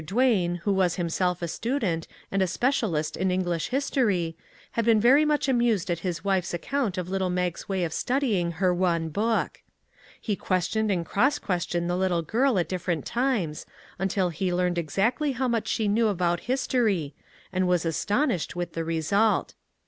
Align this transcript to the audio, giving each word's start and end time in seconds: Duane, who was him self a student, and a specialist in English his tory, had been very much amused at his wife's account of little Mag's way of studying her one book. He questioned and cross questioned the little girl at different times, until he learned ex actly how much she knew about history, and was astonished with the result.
Duane, 0.03 0.55
who 0.63 0.73
was 0.73 0.95
him 0.95 1.09
self 1.09 1.43
a 1.43 1.47
student, 1.47 2.07
and 2.31 2.41
a 2.41 2.47
specialist 2.47 3.15
in 3.15 3.29
English 3.29 3.67
his 3.67 3.87
tory, 3.87 4.35
had 4.71 4.83
been 4.83 4.99
very 4.99 5.25
much 5.25 5.47
amused 5.47 5.91
at 5.91 5.99
his 5.99 6.23
wife's 6.23 6.55
account 6.55 6.97
of 6.97 7.07
little 7.07 7.29
Mag's 7.29 7.69
way 7.69 7.83
of 7.83 7.93
studying 7.93 8.53
her 8.53 8.73
one 8.73 9.09
book. 9.09 9.61
He 10.19 10.35
questioned 10.35 10.89
and 10.89 11.05
cross 11.05 11.37
questioned 11.37 11.87
the 11.87 11.95
little 11.95 12.23
girl 12.23 12.57
at 12.57 12.67
different 12.67 13.05
times, 13.05 13.67
until 13.99 14.29
he 14.29 14.51
learned 14.51 14.79
ex 14.79 14.97
actly 14.97 15.33
how 15.33 15.47
much 15.47 15.67
she 15.67 15.87
knew 15.87 16.07
about 16.07 16.39
history, 16.49 17.13
and 17.53 17.67
was 17.67 17.85
astonished 17.85 18.55
with 18.55 18.73
the 18.73 18.83
result. 18.83 19.53